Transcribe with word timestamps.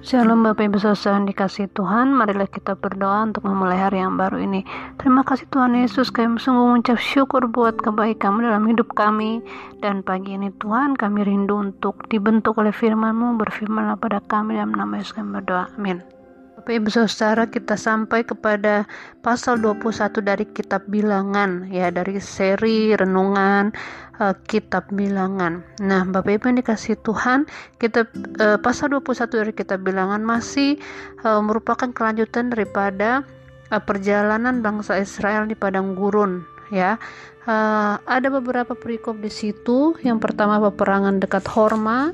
Shalom 0.00 0.40
Bapak 0.40 0.64
Ibu 0.64 0.80
Saudara 0.80 1.20
dikasih 1.28 1.68
Tuhan 1.76 2.16
Marilah 2.16 2.48
kita 2.48 2.72
berdoa 2.72 3.20
untuk 3.28 3.44
memulai 3.44 3.76
hari 3.76 4.00
yang 4.00 4.16
baru 4.16 4.40
ini. 4.40 4.64
Terima 4.96 5.20
kasih 5.20 5.44
Tuhan 5.52 5.76
Yesus 5.76 6.08
Kami 6.08 6.40
sungguh 6.40 6.72
mengucap 6.72 6.96
syukur 6.96 7.44
buat 7.52 7.76
kebaikan 7.76 8.40
dalam 8.40 8.64
hidup 8.64 8.96
kami. 8.96 9.44
Dan 9.84 10.00
pagi 10.00 10.40
ini 10.40 10.48
Tuhan 10.56 10.96
kami 10.96 11.20
rindu 11.20 11.60
untuk 11.60 12.08
dibentuk 12.08 12.56
oleh 12.56 12.72
firman-Mu 12.72 13.36
Berfirmanlah 13.44 14.00
pada 14.00 14.24
kami 14.24 14.56
dalam 14.56 14.72
nama 14.72 14.96
Yesus 14.96 15.12
kami 15.12 15.36
berdoa. 15.36 15.68
Amin 15.76 16.19
Bapak 16.60 16.76
Ibu 16.76 16.92
Saudara 16.92 17.48
kita 17.48 17.72
sampai 17.72 18.20
kepada 18.20 18.84
pasal 19.24 19.64
21 19.64 20.20
dari 20.20 20.44
kitab 20.44 20.84
bilangan 20.92 21.64
ya 21.72 21.88
dari 21.88 22.20
seri 22.20 22.92
renungan 22.92 23.72
uh, 24.20 24.36
kitab 24.44 24.84
bilangan. 24.92 25.64
Nah, 25.80 26.04
Bapak 26.04 26.36
Ibu 26.36 26.52
yang 26.52 26.60
dikasih 26.60 27.00
Tuhan, 27.00 27.48
kita 27.80 28.04
uh, 28.44 28.60
pasal 28.60 28.92
21 28.92 29.40
dari 29.40 29.52
kitab 29.56 29.88
bilangan 29.88 30.20
masih 30.20 30.76
uh, 31.24 31.40
merupakan 31.40 31.88
kelanjutan 31.96 32.52
daripada 32.52 33.24
uh, 33.72 33.80
perjalanan 33.80 34.60
bangsa 34.60 35.00
Israel 35.00 35.48
di 35.48 35.56
padang 35.56 35.96
gurun 35.96 36.44
ya. 36.68 37.00
Uh, 37.48 37.96
ada 38.04 38.28
beberapa 38.28 38.76
perikop 38.76 39.16
di 39.16 39.32
situ. 39.32 39.96
Yang 40.04 40.28
pertama 40.28 40.60
peperangan 40.60 41.24
dekat 41.24 41.48
Horma 41.48 42.12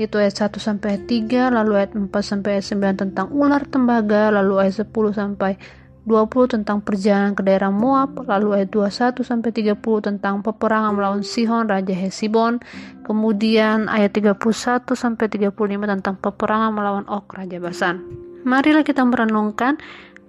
itu 0.00 0.16
ayat 0.16 0.48
1 0.48 0.56
sampai 0.56 1.04
3 1.04 1.52
lalu 1.52 1.72
ayat 1.76 1.92
4 1.92 2.08
sampai 2.08 2.58
ayat 2.58 2.66
9 2.72 3.02
tentang 3.02 3.28
ular 3.32 3.62
tembaga 3.68 4.32
lalu 4.32 4.64
ayat 4.64 4.88
10 4.88 4.92
sampai 5.12 5.60
20 6.02 6.58
tentang 6.58 6.82
perjalanan 6.82 7.38
ke 7.38 7.46
daerah 7.46 7.70
Moab 7.70 8.26
lalu 8.26 8.58
ayat 8.58 8.74
21 8.74 9.22
sampai 9.22 9.50
30 9.54 9.78
tentang 10.02 10.42
peperangan 10.42 10.98
melawan 10.98 11.22
Sihon 11.22 11.70
raja 11.70 11.94
Hesibon. 11.94 12.58
Kemudian 13.06 13.86
ayat 13.86 14.10
31 14.10 14.34
sampai 14.98 15.30
35 15.30 15.54
tentang 15.86 16.18
peperangan 16.18 16.74
melawan 16.74 17.06
Ok 17.06 17.38
raja 17.38 17.62
Basan. 17.62 18.02
Marilah 18.42 18.82
kita 18.82 19.06
merenungkan 19.06 19.78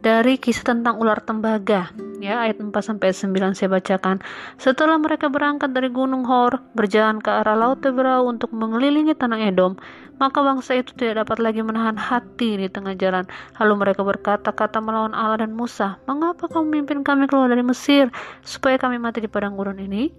dari 0.03 0.35
kisah 0.35 0.75
tentang 0.75 0.99
ular 0.99 1.23
tembaga. 1.23 1.87
Ya 2.19 2.43
ayat 2.43 2.59
4 2.59 2.75
sampai 2.75 3.15
9 3.15 3.55
saya 3.55 3.71
bacakan. 3.71 4.19
Setelah 4.59 4.99
mereka 4.99 5.31
berangkat 5.31 5.71
dari 5.71 5.87
gunung 5.87 6.27
Hor 6.27 6.59
berjalan 6.75 7.23
ke 7.23 7.31
arah 7.31 7.55
laut 7.55 7.79
Tebrau 7.79 8.27
untuk 8.27 8.51
mengelilingi 8.51 9.15
tanah 9.15 9.39
Edom 9.47 9.79
maka 10.21 10.45
bangsa 10.45 10.77
itu 10.77 10.93
tidak 10.93 11.25
dapat 11.25 11.41
lagi 11.41 11.65
menahan 11.65 11.97
hati 11.97 12.55
di 12.55 12.67
tengah 12.69 12.93
jalan. 12.95 13.25
Lalu 13.59 13.73
mereka 13.75 14.05
berkata-kata 14.05 14.77
melawan 14.83 15.15
Allah 15.15 15.47
dan 15.47 15.55
Musa 15.55 15.97
mengapa 16.05 16.51
kamu 16.51 16.69
memimpin 16.69 16.99
kami 17.01 17.25
keluar 17.25 17.49
dari 17.49 17.65
Mesir 17.65 18.11
supaya 18.45 18.77
kami 18.77 18.99
mati 18.99 19.23
di 19.23 19.31
padang 19.31 19.55
gurun 19.55 19.79
ini? 19.79 20.11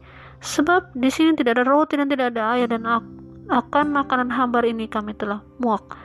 Sebab 0.45 0.97
di 0.97 1.09
sini 1.09 1.33
tidak 1.37 1.61
ada 1.61 1.65
roti 1.65 1.97
dan 1.97 2.09
tidak 2.11 2.37
ada 2.37 2.57
air 2.59 2.69
dan 2.69 2.85
akan 3.49 3.87
makanan 3.93 4.29
hambar 4.29 4.65
ini 4.69 4.89
kami 4.89 5.17
telah 5.17 5.41
muak. 5.61 5.97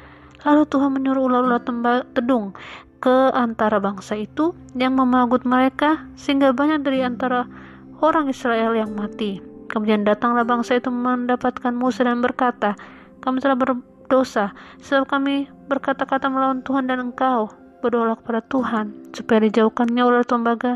Lalu 0.47 0.63
Tuhan 0.71 0.95
menyuruh 0.95 1.27
ular-ular 1.27 1.59
tedung 2.15 2.55
ke 2.99 3.31
antara 3.31 3.79
bangsa 3.79 4.19
itu 4.19 4.51
yang 4.75 4.95
memagut 4.99 5.47
mereka 5.47 6.03
sehingga 6.19 6.51
banyak 6.51 6.83
dari 6.83 7.03
antara 7.03 7.47
orang 8.03 8.27
Israel 8.27 8.75
yang 8.75 8.91
mati. 8.95 9.39
Kemudian 9.71 10.03
datanglah 10.03 10.43
bangsa 10.43 10.79
itu 10.79 10.91
mendapatkan 10.91 11.71
Musa 11.71 12.03
dan 12.03 12.19
berkata, 12.19 12.75
kami 13.23 13.39
telah 13.39 13.55
berdosa 13.55 14.51
sebab 14.83 15.07
kami 15.07 15.47
berkata-kata 15.71 16.27
melawan 16.27 16.59
Tuhan 16.63 16.87
dan 16.87 17.11
engkau. 17.11 17.51
Berdoalah 17.79 18.19
kepada 18.19 18.43
Tuhan 18.51 18.91
supaya 19.15 19.39
dijauhkannya 19.47 20.03
ular 20.03 20.27
tembaga 20.27 20.75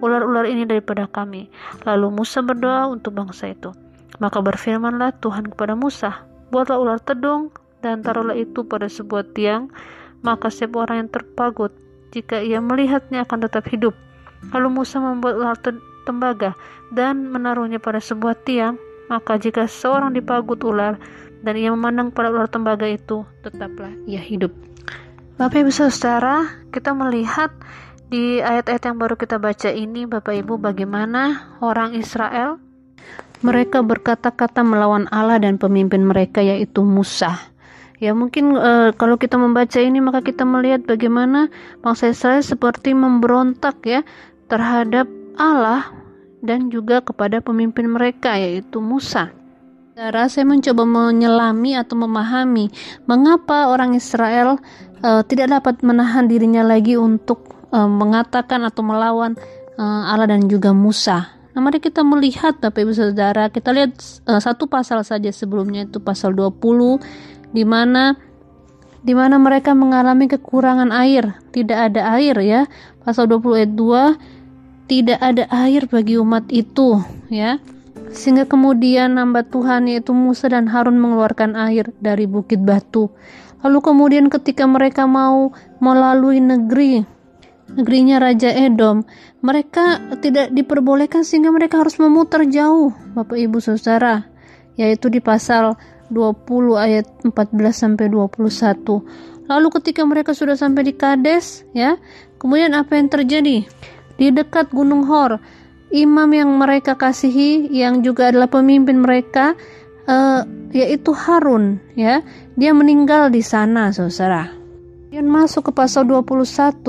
ular-ular 0.00 0.44
ini 0.46 0.68
daripada 0.68 1.08
kami. 1.08 1.48
Lalu 1.88 2.22
Musa 2.22 2.44
berdoa 2.44 2.88
untuk 2.90 3.16
bangsa 3.16 3.52
itu. 3.52 3.72
Maka 4.22 4.40
berfirmanlah 4.40 5.18
Tuhan 5.20 5.52
kepada 5.52 5.76
Musa, 5.76 6.24
buatlah 6.48 6.78
ular 6.80 6.98
tedung 7.02 7.52
dan 7.84 8.00
taruhlah 8.00 8.36
itu 8.36 8.64
pada 8.64 8.88
sebuah 8.88 9.36
tiang 9.36 9.68
maka 10.20 10.52
setiap 10.52 10.86
orang 10.86 11.06
yang 11.06 11.10
terpagut 11.12 11.72
jika 12.14 12.40
ia 12.40 12.62
melihatnya 12.62 13.24
akan 13.28 13.44
tetap 13.44 13.66
hidup. 13.68 13.92
Lalu 14.54 14.80
Musa 14.82 15.02
membuat 15.02 15.34
ular 15.36 15.58
tembaga 16.06 16.54
dan 16.94 17.28
menaruhnya 17.28 17.82
pada 17.82 17.98
sebuah 17.98 18.38
tiang, 18.46 18.78
maka 19.10 19.36
jika 19.36 19.66
seorang 19.66 20.14
dipagut 20.14 20.62
ular 20.62 20.96
dan 21.42 21.54
ia 21.58 21.74
memandang 21.74 22.14
pada 22.14 22.30
ular 22.30 22.48
tembaga 22.48 22.86
itu, 22.86 23.26
tetaplah 23.42 23.90
ia 24.06 24.22
hidup. 24.22 24.54
Bapak 25.36 25.66
Ibu 25.66 25.72
Saudara, 25.74 26.64
kita 26.72 26.96
melihat 26.96 27.52
di 28.08 28.40
ayat-ayat 28.40 28.82
yang 28.88 28.96
baru 28.96 29.18
kita 29.18 29.36
baca 29.36 29.68
ini, 29.68 30.08
Bapak 30.08 30.32
Ibu, 30.32 30.56
bagaimana 30.56 31.52
orang 31.60 31.92
Israel 31.92 32.56
mereka 33.44 33.84
berkata-kata 33.84 34.64
melawan 34.64 35.04
Allah 35.12 35.36
dan 35.36 35.60
pemimpin 35.60 36.08
mereka 36.08 36.40
yaitu 36.40 36.80
Musa. 36.86 37.36
Ya 37.96 38.12
mungkin 38.12 38.52
uh, 38.56 38.92
kalau 38.92 39.16
kita 39.16 39.40
membaca 39.40 39.80
ini 39.80 40.04
maka 40.04 40.20
kita 40.20 40.44
melihat 40.44 40.84
bagaimana 40.84 41.48
bangsa 41.80 42.12
Israel 42.12 42.44
seperti 42.44 42.92
memberontak 42.92 43.80
ya 43.88 44.04
terhadap 44.52 45.08
Allah 45.40 45.88
dan 46.44 46.68
juga 46.68 47.00
kepada 47.00 47.40
pemimpin 47.40 47.88
mereka 47.88 48.36
yaitu 48.36 48.84
Musa. 48.84 49.32
Saya 49.96 50.44
mencoba 50.44 50.84
menyelami 50.84 51.72
atau 51.72 51.96
memahami 51.96 52.68
mengapa 53.08 53.72
orang 53.72 53.96
Israel 53.96 54.60
uh, 55.00 55.24
tidak 55.24 55.56
dapat 55.56 55.80
menahan 55.80 56.28
dirinya 56.28 56.60
lagi 56.60 57.00
untuk 57.00 57.56
uh, 57.72 57.88
mengatakan 57.88 58.60
atau 58.68 58.84
melawan 58.84 59.40
uh, 59.80 60.12
Allah 60.12 60.36
dan 60.36 60.44
juga 60.52 60.76
Musa. 60.76 61.32
Nah, 61.56 61.64
mari 61.64 61.80
kita 61.80 62.04
melihat 62.04 62.60
Bapak 62.60 62.84
Ibu 62.84 62.92
Saudara, 62.92 63.48
kita 63.48 63.72
lihat 63.72 63.96
uh, 64.28 64.36
satu 64.36 64.68
pasal 64.68 65.00
saja 65.00 65.32
sebelumnya 65.32 65.88
itu 65.88 65.96
pasal 65.96 66.36
20 66.36 66.60
di 67.56 67.64
mana 67.64 68.20
di 69.00 69.16
mana 69.16 69.40
mereka 69.40 69.72
mengalami 69.72 70.28
kekurangan 70.28 70.92
air, 70.92 71.40
tidak 71.56 71.88
ada 71.88 72.12
air 72.20 72.36
ya. 72.42 72.60
Pasal 73.00 73.30
20 73.30 73.64
ayat 73.64 73.72
2 73.72 74.90
tidak 74.92 75.18
ada 75.22 75.48
air 75.48 75.88
bagi 75.88 76.20
umat 76.20 76.44
itu 76.52 77.00
ya. 77.32 77.56
Sehingga 78.12 78.44
kemudian 78.44 79.16
hamba 79.16 79.46
Tuhan 79.46 79.88
yaitu 79.88 80.12
Musa 80.12 80.52
dan 80.52 80.68
Harun 80.68 81.00
mengeluarkan 81.00 81.56
air 81.56 81.88
dari 82.02 82.28
bukit 82.28 82.60
batu. 82.60 83.08
Lalu 83.64 83.78
kemudian 83.80 84.26
ketika 84.28 84.68
mereka 84.68 85.08
mau 85.08 85.54
melalui 85.80 86.42
negeri 86.42 87.06
negerinya 87.66 88.22
Raja 88.22 88.50
Edom, 88.50 89.02
mereka 89.42 89.98
tidak 90.22 90.54
diperbolehkan 90.54 91.26
sehingga 91.26 91.50
mereka 91.50 91.82
harus 91.82 91.98
memutar 91.98 92.46
jauh, 92.46 92.94
Bapak 93.14 93.34
Ibu 93.34 93.58
Saudara, 93.58 94.22
yaitu 94.78 95.10
di 95.10 95.18
pasal 95.18 95.74
20 96.10 96.76
ayat 96.76 97.06
14 97.22 97.32
sampai 97.72 98.06
21. 98.08 99.46
Lalu 99.46 99.68
ketika 99.78 100.02
mereka 100.02 100.34
sudah 100.34 100.58
sampai 100.58 100.82
di 100.90 100.94
Kades, 100.94 101.62
ya, 101.70 101.98
kemudian 102.42 102.74
apa 102.74 102.98
yang 102.98 103.06
terjadi? 103.06 103.62
Di 104.16 104.26
dekat 104.34 104.74
Gunung 104.74 105.06
Hor, 105.06 105.38
imam 105.94 106.30
yang 106.34 106.50
mereka 106.58 106.98
kasihi 106.98 107.70
yang 107.70 108.02
juga 108.02 108.34
adalah 108.34 108.50
pemimpin 108.50 108.98
mereka 108.98 109.54
uh, 110.10 110.42
yaitu 110.74 111.14
Harun, 111.14 111.78
ya. 111.94 112.26
Dia 112.58 112.74
meninggal 112.74 113.30
di 113.30 113.44
sana, 113.44 113.94
Saudara. 113.94 114.50
Kemudian 115.06 115.30
masuk 115.30 115.70
ke 115.70 115.72
pasal 115.72 116.10
21, 116.10 116.82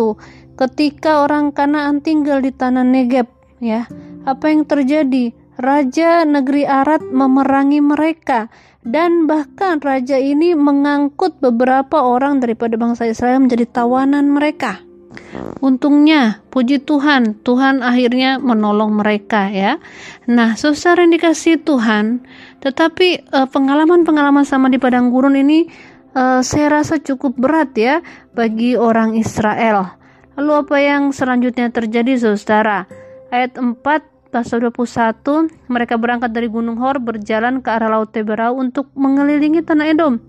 ketika 0.58 1.24
orang 1.24 1.54
Kanaan 1.54 2.02
tinggal 2.02 2.42
di 2.42 2.50
tanah 2.50 2.84
Negeb, 2.84 3.30
ya. 3.62 3.86
Apa 4.26 4.50
yang 4.50 4.66
terjadi? 4.66 5.32
Raja 5.58 6.22
negeri 6.22 6.70
Arad 6.70 7.02
memerangi 7.02 7.82
mereka 7.82 8.46
dan 8.88 9.28
bahkan 9.28 9.84
raja 9.84 10.16
ini 10.16 10.56
mengangkut 10.56 11.44
beberapa 11.44 12.00
orang 12.00 12.40
daripada 12.40 12.80
bangsa 12.80 13.04
Israel 13.04 13.44
menjadi 13.44 13.68
tawanan 13.68 14.32
mereka. 14.32 14.80
Untungnya, 15.60 16.40
puji 16.54 16.88
Tuhan, 16.88 17.42
Tuhan 17.42 17.84
akhirnya 17.84 18.40
menolong 18.40 18.96
mereka 18.96 19.50
ya. 19.52 19.82
Nah, 20.30 20.56
saudara 20.56 21.04
yang 21.04 21.14
dikasih 21.20 21.60
Tuhan, 21.68 22.24
tetapi 22.64 23.08
eh, 23.28 23.48
pengalaman-pengalaman 23.50 24.46
sama 24.48 24.72
di 24.72 24.80
padang 24.80 25.10
gurun 25.12 25.36
ini 25.36 25.68
uh, 26.18 26.42
saya 26.42 26.82
rasa 26.82 26.98
cukup 26.98 27.38
berat 27.38 27.78
ya 27.78 28.02
bagi 28.34 28.74
orang 28.74 29.14
Israel. 29.14 29.94
Lalu 30.38 30.52
apa 30.54 30.78
yang 30.82 31.14
selanjutnya 31.14 31.70
terjadi 31.70 32.18
saudara? 32.18 32.90
Ayat 33.30 33.58
4 33.58 33.78
pasal 34.30 34.64
21, 34.64 35.50
mereka 35.72 35.96
berangkat 35.96 36.32
dari 36.32 36.52
Gunung 36.52 36.78
Hor 36.78 37.00
berjalan 37.00 37.64
ke 37.64 37.70
arah 37.72 37.90
Laut 37.90 38.12
Teberau 38.12 38.60
untuk 38.60 38.92
mengelilingi 38.94 39.64
tanah 39.64 39.88
Edom. 39.88 40.20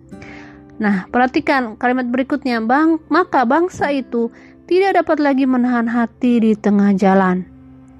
Nah, 0.79 1.11
perhatikan 1.11 1.75
kalimat 1.75 2.07
berikutnya, 2.07 2.63
bang, 2.63 3.03
maka 3.11 3.43
bangsa 3.43 3.91
itu 3.91 4.31
tidak 4.71 5.03
dapat 5.03 5.19
lagi 5.19 5.45
menahan 5.49 5.91
hati 5.91 6.39
di 6.39 6.53
tengah 6.55 6.95
jalan. 6.95 7.43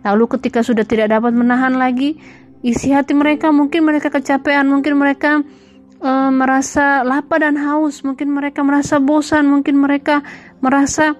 Lalu 0.07 0.25
ketika 0.39 0.63
sudah 0.63 0.87
tidak 0.87 1.11
dapat 1.11 1.35
menahan 1.35 1.75
lagi 1.75 2.17
isi 2.63 2.95
hati 2.95 3.19
mereka, 3.19 3.51
mungkin 3.51 3.83
mereka 3.83 4.15
kecapean, 4.15 4.71
mungkin 4.71 4.95
mereka 4.95 5.43
e, 5.99 6.11
merasa 6.31 7.03
lapar 7.03 7.43
dan 7.43 7.59
haus, 7.59 8.07
mungkin 8.07 8.31
mereka 8.31 8.63
merasa 8.63 9.03
bosan, 9.03 9.51
mungkin 9.51 9.75
mereka 9.75 10.23
merasa 10.63 11.19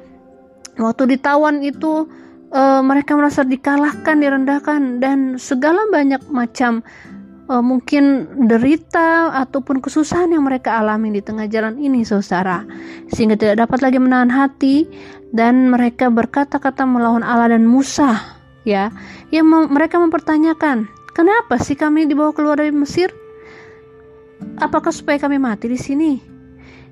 waktu 0.79 1.19
ditawan 1.19 1.61
itu 1.67 2.07
uh, 2.53 2.81
mereka 2.81 3.17
merasa 3.17 3.45
dikalahkan, 3.45 4.21
direndahkan 4.21 5.03
dan 5.03 5.37
segala 5.37 5.85
banyak 5.93 6.21
macam 6.33 6.81
uh, 7.49 7.65
mungkin 7.65 8.29
derita 8.49 9.33
ataupun 9.45 9.81
kesusahan 9.81 10.33
yang 10.33 10.45
mereka 10.45 10.79
alami 10.79 11.13
di 11.13 11.21
tengah 11.25 11.49
jalan 11.49 11.77
ini 11.81 12.05
saudara. 12.05 12.65
Sehingga 13.13 13.37
tidak 13.37 13.69
dapat 13.69 13.79
lagi 13.85 13.99
menahan 14.01 14.31
hati 14.33 14.89
dan 15.33 15.73
mereka 15.73 16.09
berkata-kata 16.09 16.89
melawan 16.89 17.25
Allah 17.25 17.53
dan 17.53 17.69
Musa 17.69 18.39
ya 18.65 18.93
yang 19.33 19.49
mem 19.49 19.73
mereka 19.73 20.01
mempertanyakan 20.01 20.89
kenapa 21.13 21.57
sih 21.61 21.77
kami 21.77 22.09
dibawa 22.09 22.33
keluar 22.33 22.61
dari 22.61 22.73
Mesir? 22.73 23.13
Apakah 24.63 24.95
supaya 24.95 25.19
kami 25.19 25.37
mati 25.41 25.67
di 25.67 25.75
sini? 25.75 26.15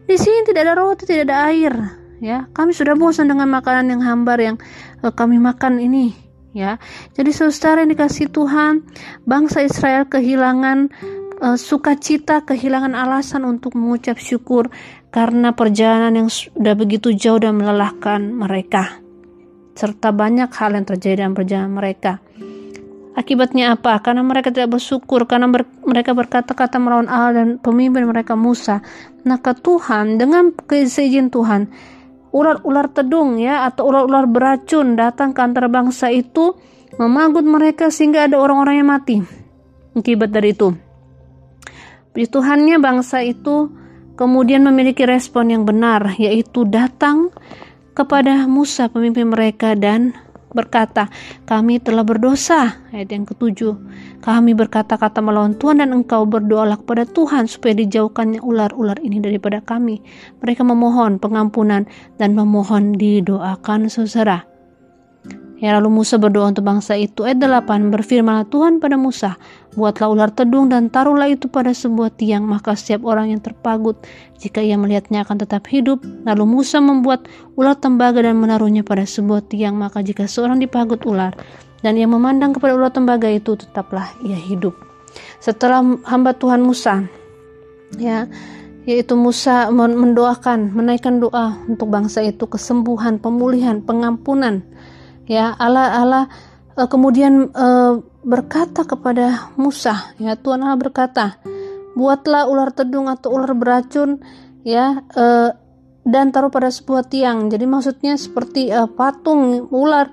Di 0.07 0.17
sini 0.19 0.43
tidak 0.47 0.67
ada 0.67 0.75
roti 0.75 1.07
tidak 1.07 1.31
ada 1.31 1.37
air 1.51 1.75
ya 2.23 2.49
kami 2.57 2.73
sudah 2.73 2.97
bosan 2.97 3.29
dengan 3.29 3.51
makanan 3.53 3.93
yang 3.93 4.03
hambar 4.03 4.39
yang 4.41 4.57
uh, 5.05 5.13
kami 5.13 5.37
makan 5.37 5.81
ini 5.81 6.27
ya. 6.57 6.81
Jadi 7.13 7.31
saudara 7.37 7.85
yang 7.85 7.93
dikasih 7.93 8.33
Tuhan, 8.33 8.81
bangsa 9.29 9.61
Israel 9.61 10.09
kehilangan 10.09 10.89
uh, 11.45 11.57
sukacita, 11.61 12.41
kehilangan 12.49 12.97
alasan 12.97 13.45
untuk 13.45 13.77
mengucap 13.77 14.17
syukur 14.17 14.73
karena 15.13 15.53
perjalanan 15.53 16.25
yang 16.25 16.31
sudah 16.33 16.73
begitu 16.73 17.13
jauh 17.13 17.37
dan 17.37 17.61
melelahkan 17.61 18.33
mereka. 18.33 19.05
Serta 19.77 20.09
banyak 20.09 20.49
hal 20.57 20.73
yang 20.73 20.89
terjadi 20.89 21.29
dalam 21.29 21.37
perjalanan 21.37 21.77
mereka. 21.77 22.25
Akibatnya 23.17 23.73
apa? 23.73 23.97
Karena 24.05 24.21
mereka 24.21 24.53
tidak 24.53 24.77
bersyukur, 24.77 25.25
karena 25.25 25.49
ber, 25.49 25.65
mereka 25.89 26.13
berkata-kata 26.13 26.77
melawan 26.77 27.09
Allah 27.09 27.41
dan 27.41 27.49
pemimpin 27.57 28.05
mereka 28.05 28.37
Musa. 28.37 28.85
Maka 29.25 29.57
Tuhan 29.57 30.21
dengan 30.21 30.53
keizin 30.53 31.33
Tuhan 31.33 31.73
ular-ular 32.37 32.93
tedung 32.93 33.41
ya 33.41 33.65
atau 33.65 33.89
ular-ular 33.89 34.29
beracun 34.29 34.93
datang 34.93 35.33
ke 35.33 35.41
antara 35.41 35.73
bangsa 35.73 36.13
itu 36.13 36.53
memanggut 37.01 37.49
mereka 37.49 37.89
sehingga 37.89 38.29
ada 38.29 38.37
orang-orang 38.37 38.85
yang 38.85 38.89
mati 38.93 39.17
akibat 39.97 40.29
dari 40.29 40.53
itu. 40.53 40.77
Tuhannya 42.17 42.81
bangsa 42.81 43.25
itu 43.25 43.73
kemudian 44.17 44.65
memiliki 44.65 45.05
respon 45.05 45.53
yang 45.53 45.65
benar 45.65 46.17
yaitu 46.17 46.65
datang 46.65 47.33
kepada 47.97 48.45
Musa 48.45 48.93
pemimpin 48.93 49.33
mereka 49.33 49.73
dan 49.73 50.13
berkata, 50.57 51.13
kami 51.45 51.77
telah 51.77 52.01
berdosa. 52.01 52.81
Ayat 52.97 53.13
yang 53.13 53.29
ketujuh, 53.29 53.77
kami 54.25 54.57
berkata-kata 54.57 55.21
melawan 55.21 55.53
Tuhan 55.61 55.85
dan 55.85 55.93
engkau 55.93 56.25
berdoalah 56.25 56.81
kepada 56.81 57.05
Tuhan 57.05 57.45
supaya 57.45 57.77
dijauhkannya 57.77 58.41
ular-ular 58.41 58.97
ini 59.05 59.21
daripada 59.21 59.61
kami. 59.61 60.01
Mereka 60.41 60.65
memohon 60.65 61.21
pengampunan 61.21 61.85
dan 62.17 62.33
memohon 62.33 62.97
didoakan 62.97 63.93
saudara. 63.93 64.56
Ya 65.57 65.73
lalu 65.73 65.89
Musa 65.89 66.21
berdoa 66.21 66.53
untuk 66.53 66.69
bangsa 66.69 67.01
itu. 67.01 67.25
Ayat 67.25 67.41
8 67.41 67.89
berfirmanlah 67.89 68.45
Tuhan 68.53 68.77
pada 68.77 69.01
Musa, 69.01 69.41
buatlah 69.73 70.13
ular 70.13 70.29
tedung 70.29 70.69
dan 70.69 70.93
taruhlah 70.93 71.33
itu 71.33 71.49
pada 71.49 71.73
sebuah 71.73 72.13
tiang, 72.13 72.45
maka 72.45 72.77
setiap 72.77 73.09
orang 73.09 73.33
yang 73.33 73.41
terpagut 73.41 73.97
jika 74.37 74.61
ia 74.61 74.77
melihatnya 74.77 75.25
akan 75.25 75.41
tetap 75.41 75.65
hidup. 75.73 76.05
Lalu 76.29 76.45
Musa 76.45 76.77
membuat 76.85 77.25
ular 77.57 77.73
tembaga 77.73 78.21
dan 78.21 78.37
menaruhnya 78.37 78.85
pada 78.85 79.09
sebuah 79.09 79.49
tiang, 79.49 79.81
maka 79.81 80.05
jika 80.05 80.29
seorang 80.29 80.61
dipagut 80.61 81.09
ular 81.09 81.33
dan 81.81 81.97
ia 81.97 82.05
memandang 82.05 82.53
kepada 82.53 82.77
ular 82.77 82.93
tembaga 82.93 83.33
itu 83.33 83.57
tetaplah 83.57 84.13
ia 84.29 84.37
hidup. 84.37 84.77
Setelah 85.41 85.81
hamba 86.05 86.37
Tuhan 86.37 86.61
Musa 86.61 87.09
ya 87.97 88.29
yaitu 88.87 89.19
Musa 89.19 89.67
mendoakan, 89.75 90.71
menaikkan 90.71 91.19
doa 91.19 91.59
untuk 91.67 91.91
bangsa 91.91 92.23
itu 92.23 92.47
kesembuhan, 92.47 93.19
pemulihan, 93.19 93.83
pengampunan 93.83 94.63
ya 95.27 95.55
Allah 95.59 95.87
Allah 96.01 96.25
uh, 96.79 96.89
kemudian 96.89 97.51
uh, 97.53 98.01
berkata 98.27 98.83
kepada 98.83 99.53
Musa 99.55 100.15
ya 100.19 100.35
Tuhan 100.35 100.63
Allah 100.63 100.79
berkata 100.79 101.39
buatlah 101.97 102.47
ular 102.47 102.71
tedung 102.77 103.09
atau 103.09 103.33
ular 103.35 103.57
beracun 103.57 104.21
ya 104.67 105.01
uh, 105.17 105.51
dan 106.07 106.31
taruh 106.31 106.55
pada 106.55 106.71
sebuah 106.71 107.11
tiang. 107.11 107.51
Jadi 107.51 107.67
maksudnya 107.67 108.15
seperti 108.15 108.71
uh, 108.71 108.87
patung 108.87 109.67
ular 109.75 110.13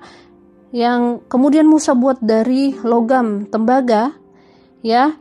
yang 0.74 1.22
kemudian 1.30 1.70
Musa 1.70 1.94
buat 1.94 2.18
dari 2.18 2.74
logam 2.82 3.46
tembaga 3.46 4.10
ya 4.82 5.14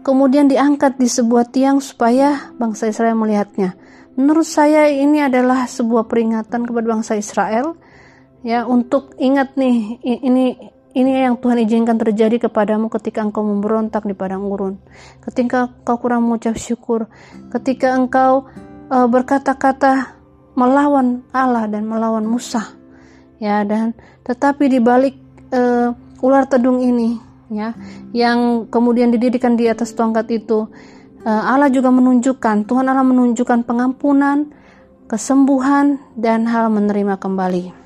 kemudian 0.00 0.48
diangkat 0.48 0.96
di 0.96 1.10
sebuah 1.10 1.52
tiang 1.52 1.84
supaya 1.84 2.54
bangsa 2.56 2.88
Israel 2.88 3.20
melihatnya. 3.20 3.76
Menurut 4.16 4.48
saya 4.48 4.88
ini 4.88 5.20
adalah 5.20 5.68
sebuah 5.68 6.08
peringatan 6.08 6.64
kepada 6.64 6.86
bangsa 6.88 7.20
Israel 7.20 7.76
ya 8.46 8.62
untuk 8.62 9.18
ingat 9.18 9.58
nih 9.58 9.98
ini 10.06 10.54
ini 10.94 11.10
yang 11.26 11.36
Tuhan 11.42 11.58
izinkan 11.66 11.98
terjadi 11.98 12.46
kepadamu 12.46 12.86
ketika 12.86 13.20
engkau 13.20 13.42
memberontak 13.42 14.06
di 14.06 14.14
padang 14.14 14.46
gurun 14.46 14.78
ketika 15.26 15.66
engkau 15.66 15.98
kurang 15.98 16.24
mengucap 16.24 16.54
syukur. 16.54 17.10
Ketika 17.50 17.98
engkau 17.98 18.46
uh, 18.86 19.06
berkata-kata 19.10 20.14
melawan 20.54 21.26
Allah 21.34 21.66
dan 21.66 21.84
melawan 21.84 22.24
Musa. 22.24 22.62
Ya 23.42 23.66
dan 23.66 23.92
tetapi 24.24 24.70
di 24.72 24.78
balik 24.80 25.18
uh, 25.52 25.92
ular 26.24 26.48
tedung 26.48 26.80
ini 26.80 27.20
ya 27.52 27.76
yang 28.16 28.66
kemudian 28.72 29.12
didirikan 29.12 29.54
di 29.54 29.68
atas 29.68 29.92
tongkat 29.92 30.26
itu 30.32 30.66
uh, 31.22 31.42
Allah 31.44 31.68
juga 31.68 31.92
menunjukkan 31.92 32.64
Tuhan 32.64 32.88
Allah 32.88 33.04
menunjukkan 33.04 33.68
pengampunan 33.68 34.50
kesembuhan 35.06 36.00
dan 36.18 36.48
hal 36.48 36.72
menerima 36.72 37.20
kembali 37.20 37.85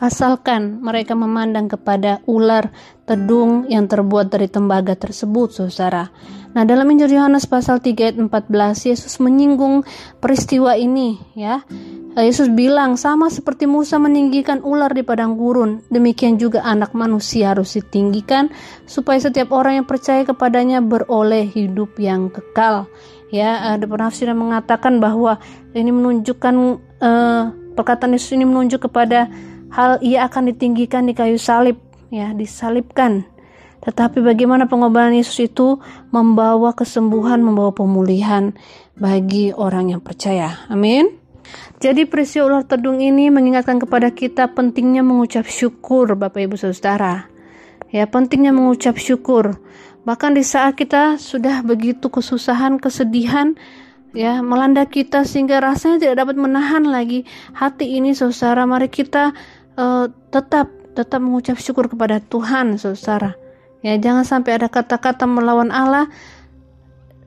asalkan 0.00 0.80
mereka 0.80 1.12
memandang 1.12 1.68
kepada 1.68 2.24
ular 2.24 2.72
tedung 3.04 3.68
yang 3.68 3.84
terbuat 3.84 4.32
dari 4.32 4.48
tembaga 4.48 4.96
tersebut, 4.96 5.52
saudara. 5.52 6.08
Nah, 6.50 6.66
dalam 6.66 6.88
Injil 6.90 7.14
Yohanes 7.14 7.46
pasal 7.46 7.78
3 7.78 8.10
ayat 8.10 8.16
14, 8.18 8.90
Yesus 8.90 9.20
menyinggung 9.22 9.86
peristiwa 10.18 10.74
ini, 10.74 11.20
ya. 11.36 11.62
Yesus 12.18 12.50
bilang, 12.50 12.98
sama 12.98 13.30
seperti 13.30 13.70
Musa 13.70 14.02
meninggikan 14.02 14.58
ular 14.66 14.90
di 14.90 15.06
padang 15.06 15.38
gurun, 15.38 15.78
demikian 15.94 16.42
juga 16.42 16.66
anak 16.66 16.90
manusia 16.90 17.54
harus 17.54 17.78
ditinggikan, 17.78 18.50
supaya 18.82 19.22
setiap 19.22 19.54
orang 19.54 19.84
yang 19.84 19.86
percaya 19.86 20.26
kepadanya 20.26 20.82
beroleh 20.82 21.46
hidup 21.46 21.94
yang 22.02 22.26
kekal. 22.34 22.90
Ya, 23.30 23.78
ada 23.78 23.86
penafsiran 23.86 24.34
mengatakan 24.34 24.98
bahwa 24.98 25.38
ini 25.70 25.94
menunjukkan 25.94 26.54
uh, 26.98 27.42
perkataan 27.78 28.18
Yesus 28.18 28.34
ini 28.34 28.42
menunjuk 28.42 28.90
kepada 28.90 29.30
hal 29.70 30.02
ia 30.02 30.26
akan 30.26 30.54
ditinggikan 30.54 31.06
di 31.06 31.14
kayu 31.14 31.38
salib, 31.38 31.78
ya, 32.10 32.34
disalibkan. 32.34 33.26
Tetapi 33.80 34.20
bagaimana 34.20 34.68
pengobatan 34.68 35.16
Yesus 35.16 35.48
itu 35.48 35.80
membawa 36.12 36.76
kesembuhan, 36.76 37.40
membawa 37.40 37.72
pemulihan 37.72 38.52
bagi 39.00 39.56
orang 39.56 39.96
yang 39.96 40.02
percaya. 40.04 40.68
Amin. 40.68 41.16
Jadi 41.80 42.04
peristiwa 42.04 42.46
ular 42.46 42.64
tedung 42.68 43.00
ini 43.00 43.32
mengingatkan 43.32 43.80
kepada 43.80 44.12
kita 44.12 44.52
pentingnya 44.52 45.00
mengucap 45.00 45.48
syukur 45.48 46.12
Bapak 46.12 46.44
Ibu 46.44 46.60
Saudara. 46.60 47.26
Ya, 47.88 48.04
pentingnya 48.04 48.52
mengucap 48.52 49.00
syukur. 49.00 49.56
Bahkan 50.04 50.36
di 50.36 50.44
saat 50.44 50.76
kita 50.76 51.16
sudah 51.16 51.64
begitu 51.64 52.12
kesusahan, 52.12 52.76
kesedihan, 52.76 53.56
ya 54.12 54.42
melanda 54.42 54.86
kita 54.86 55.22
sehingga 55.22 55.62
rasanya 55.62 56.02
tidak 56.02 56.16
dapat 56.26 56.36
menahan 56.38 56.82
lagi 56.86 57.22
hati 57.54 57.98
ini 57.98 58.10
saudara 58.10 58.66
mari 58.66 58.90
kita 58.90 59.34
uh, 59.80 60.06
tetap 60.28 60.68
tetap 60.92 61.20
mengucap 61.24 61.56
syukur 61.56 61.88
kepada 61.88 62.20
Tuhan 62.20 62.76
saudara. 62.76 63.32
Ya 63.80 63.96
jangan 63.96 64.28
sampai 64.28 64.60
ada 64.60 64.68
kata-kata 64.68 65.24
melawan 65.24 65.72
Allah 65.72 66.12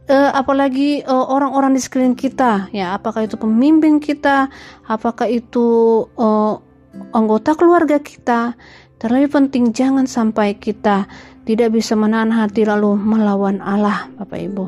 uh, 0.05 0.31
apalagi 0.37 1.01
orang 1.09 1.49
orang-orang 1.49 1.71
di 1.73 1.81
sekeliling 1.81 2.17
kita. 2.17 2.69
Ya 2.69 2.93
apakah 2.93 3.25
itu 3.25 3.35
pemimpin 3.41 3.97
kita 3.97 4.53
apakah 4.85 5.25
itu 5.25 5.65
uh, 6.13 6.61
anggota 7.15 7.57
keluarga 7.57 7.97
kita. 7.97 8.53
Terlebih 9.01 9.35
penting 9.35 9.75
jangan 9.75 10.07
sampai 10.07 10.55
kita 10.55 11.11
tidak 11.43 11.75
bisa 11.75 11.91
menahan 11.97 12.31
hati 12.31 12.63
lalu 12.63 12.95
melawan 12.95 13.59
Allah 13.59 14.07
Bapak 14.15 14.39
Ibu. 14.39 14.65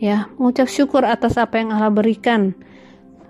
Ya 0.00 0.32
mengucap 0.40 0.66
syukur 0.66 1.04
atas 1.04 1.36
apa 1.36 1.60
yang 1.60 1.70
Allah 1.76 1.92
berikan. 1.92 2.56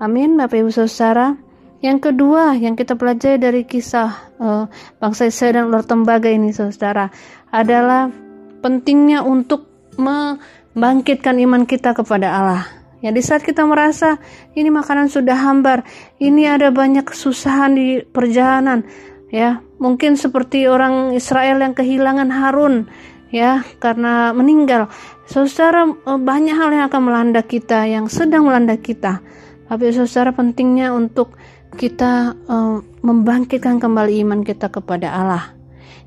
Amin 0.01 0.39
Bapak 0.39 0.65
Ibu 0.65 0.71
Saudara 0.73 1.50
yang 1.81 1.97
kedua 1.97 2.57
yang 2.61 2.77
kita 2.77 2.97
pelajari 2.97 3.41
dari 3.41 3.63
kisah 3.65 4.37
uh, 4.37 4.65
bangsa 5.01 5.33
Israel 5.33 5.53
dan 5.57 5.65
ular 5.73 5.85
tembaga 5.85 6.29
ini 6.29 6.53
saudara 6.53 7.09
adalah 7.49 8.13
pentingnya 8.61 9.25
untuk 9.25 9.65
membangkitkan 9.97 11.41
iman 11.41 11.65
kita 11.65 11.97
kepada 11.97 12.29
Allah. 12.37 12.65
Ya 13.01 13.09
di 13.17 13.25
saat 13.25 13.41
kita 13.41 13.65
merasa 13.65 14.21
ini 14.53 14.69
makanan 14.69 15.09
sudah 15.09 15.33
hambar, 15.33 15.89
ini 16.21 16.45
ada 16.45 16.69
banyak 16.69 17.09
kesusahan 17.09 17.73
di 17.73 18.05
perjalanan, 18.05 18.85
ya 19.33 19.65
mungkin 19.81 20.21
seperti 20.21 20.69
orang 20.69 21.17
Israel 21.17 21.65
yang 21.65 21.73
kehilangan 21.73 22.29
Harun, 22.29 22.93
ya 23.33 23.65
karena 23.81 24.37
meninggal. 24.37 24.93
Saudara 25.25 25.89
eh, 25.89 26.21
banyak 26.21 26.53
hal 26.53 26.69
yang 26.77 26.85
akan 26.93 27.03
melanda 27.09 27.41
kita, 27.41 27.89
yang 27.89 28.05
sedang 28.13 28.45
melanda 28.45 28.77
kita. 28.77 29.25
Tapi 29.65 29.97
saudara 29.97 30.37
pentingnya 30.37 30.93
untuk 30.93 31.41
kita 31.75 32.35
uh, 32.51 32.83
membangkitkan 33.03 33.79
kembali 33.79 34.23
iman 34.27 34.41
kita 34.43 34.71
kepada 34.71 35.11
Allah. 35.11 35.45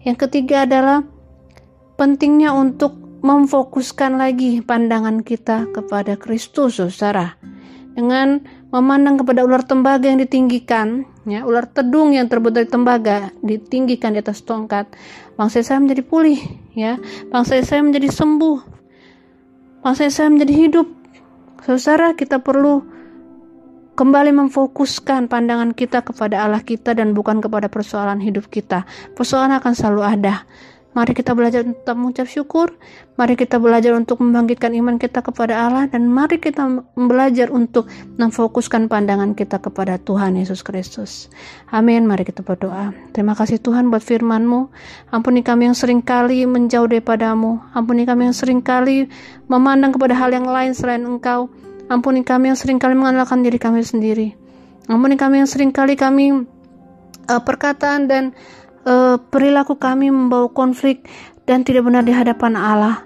Yang 0.04 0.28
ketiga 0.28 0.68
adalah 0.68 1.08
pentingnya 1.96 2.52
untuk 2.52 3.00
memfokuskan 3.24 4.20
lagi 4.20 4.60
pandangan 4.60 5.24
kita 5.24 5.72
kepada 5.72 6.20
Kristus, 6.20 6.76
saudara. 6.76 7.40
Dengan 7.94 8.44
memandang 8.74 9.22
kepada 9.22 9.46
ular 9.46 9.64
tembaga 9.64 10.10
yang 10.10 10.20
ditinggikan, 10.20 11.08
ya, 11.24 11.48
ular 11.48 11.70
tedung 11.72 12.12
yang 12.12 12.28
terbuat 12.28 12.54
dari 12.58 12.68
tembaga 12.68 13.32
ditinggikan 13.40 14.18
di 14.18 14.20
atas 14.20 14.44
tongkat, 14.44 14.92
bangsa 15.40 15.64
saya 15.64 15.80
menjadi 15.80 16.04
pulih, 16.04 16.42
ya, 16.76 17.00
bangsa 17.32 17.62
saya 17.64 17.80
menjadi 17.86 18.12
sembuh, 18.12 18.58
bangsa 19.86 20.10
saya 20.12 20.28
menjadi 20.28 20.54
hidup. 20.54 20.88
Saudara, 21.64 22.12
kita 22.12 22.44
perlu 22.44 22.84
kembali 23.94 24.34
memfokuskan 24.34 25.30
pandangan 25.30 25.78
kita 25.78 26.02
kepada 26.02 26.42
Allah 26.46 26.66
kita 26.66 26.98
dan 26.98 27.14
bukan 27.14 27.40
kepada 27.40 27.70
persoalan 27.70 28.18
hidup 28.18 28.50
kita. 28.50 28.86
Persoalan 29.14 29.54
akan 29.62 29.74
selalu 29.74 30.02
ada. 30.02 30.36
Mari 30.94 31.18
kita 31.18 31.34
belajar 31.34 31.66
untuk 31.66 31.98
mengucap 31.98 32.30
syukur. 32.30 32.70
Mari 33.18 33.34
kita 33.34 33.58
belajar 33.58 33.98
untuk 33.98 34.22
membangkitkan 34.22 34.78
iman 34.78 35.02
kita 35.02 35.26
kepada 35.26 35.66
Allah 35.66 35.90
dan 35.90 36.06
mari 36.06 36.38
kita 36.38 36.70
belajar 36.94 37.50
untuk 37.50 37.90
memfokuskan 38.22 38.86
pandangan 38.86 39.34
kita 39.34 39.58
kepada 39.58 39.98
Tuhan 39.98 40.38
Yesus 40.38 40.62
Kristus. 40.62 41.34
Amin. 41.74 42.06
Mari 42.06 42.30
kita 42.30 42.46
berdoa. 42.46 42.94
Terima 43.10 43.34
kasih 43.34 43.58
Tuhan 43.58 43.90
buat 43.90 44.06
firman-Mu. 44.06 44.70
Ampuni 45.10 45.42
kami 45.42 45.74
yang 45.74 45.78
sering 45.78 46.06
kali 46.06 46.46
menjauh 46.46 46.86
daripadamu. 46.86 47.58
Ampuni 47.74 48.06
kami 48.06 48.30
yang 48.30 48.38
sering 48.38 48.62
kali 48.62 49.10
memandang 49.50 49.98
kepada 49.98 50.14
hal 50.14 50.30
yang 50.30 50.46
lain 50.46 50.78
selain 50.78 51.10
Engkau. 51.10 51.50
Ampuni 51.92 52.24
kami 52.24 52.52
yang 52.52 52.60
sering 52.60 52.80
kali 52.80 52.96
mengandalkan 52.96 53.44
diri 53.44 53.60
kami 53.60 53.84
sendiri. 53.84 54.36
Ampuni 54.88 55.16
kami 55.20 55.44
yang 55.44 55.50
sering 55.50 55.72
kali 55.72 55.96
kami 56.00 56.48
uh, 57.28 57.42
perkataan 57.44 58.08
dan 58.08 58.36
uh, 58.88 59.20
perilaku 59.20 59.76
kami 59.80 60.12
membawa 60.12 60.52
konflik 60.52 61.08
dan 61.44 61.68
tidak 61.68 61.88
benar 61.88 62.04
di 62.04 62.16
hadapan 62.16 62.56
Allah. 62.56 63.04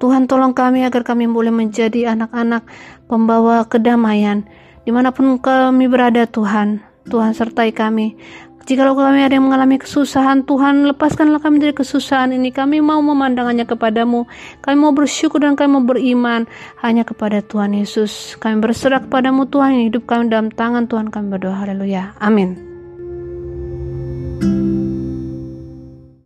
Tuhan 0.00 0.24
tolong 0.30 0.56
kami 0.56 0.86
agar 0.86 1.04
kami 1.04 1.28
boleh 1.28 1.52
menjadi 1.52 2.16
anak-anak 2.16 2.64
pembawa 3.04 3.68
kedamaian 3.68 4.48
di 4.88 4.90
mana 4.90 5.12
pun 5.12 5.36
kami 5.36 5.86
berada 5.90 6.24
Tuhan. 6.24 6.80
Tuhan 7.10 7.32
sertai 7.34 7.74
kami. 7.74 8.16
Jikalau 8.70 8.94
kami 8.94 9.26
ada 9.26 9.34
yang 9.34 9.50
mengalami 9.50 9.82
kesusahan, 9.82 10.46
Tuhan 10.46 10.86
lepaskanlah 10.94 11.42
kami 11.42 11.58
dari 11.58 11.74
kesusahan 11.74 12.30
ini. 12.30 12.54
Kami 12.54 12.78
mau 12.78 13.02
memandangannya 13.02 13.66
kepadamu. 13.66 14.30
Kami 14.62 14.76
mau 14.78 14.94
bersyukur 14.94 15.42
dan 15.42 15.58
kami 15.58 15.74
mau 15.74 15.82
beriman 15.82 16.46
hanya 16.78 17.02
kepada 17.02 17.42
Tuhan 17.42 17.74
Yesus. 17.74 18.38
Kami 18.38 18.62
berserah 18.62 19.02
kepadamu 19.02 19.50
Tuhan, 19.50 19.90
hidup 19.90 20.06
kami 20.06 20.30
dalam 20.30 20.54
tangan 20.54 20.86
Tuhan 20.86 21.10
kami 21.10 21.34
berdoa. 21.34 21.66
Haleluya. 21.66 22.14
Amin. 22.22 22.70
thank 24.40 24.54
you 24.54 24.69